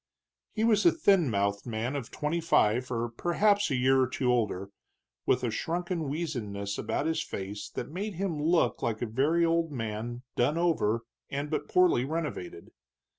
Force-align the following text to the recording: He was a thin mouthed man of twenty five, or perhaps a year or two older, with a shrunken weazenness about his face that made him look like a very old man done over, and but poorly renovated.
He 0.51 0.63
was 0.63 0.83
a 0.83 0.91
thin 0.91 1.29
mouthed 1.29 1.67
man 1.67 1.95
of 1.95 2.09
twenty 2.09 2.41
five, 2.41 2.89
or 2.89 3.07
perhaps 3.07 3.69
a 3.69 3.75
year 3.75 4.01
or 4.01 4.07
two 4.07 4.31
older, 4.33 4.71
with 5.27 5.43
a 5.43 5.51
shrunken 5.51 6.09
weazenness 6.09 6.79
about 6.79 7.05
his 7.05 7.21
face 7.21 7.69
that 7.75 7.91
made 7.91 8.15
him 8.15 8.41
look 8.41 8.81
like 8.81 9.03
a 9.03 9.05
very 9.05 9.45
old 9.45 9.71
man 9.71 10.23
done 10.35 10.57
over, 10.57 11.01
and 11.29 11.51
but 11.51 11.67
poorly 11.69 12.03
renovated. 12.03 12.71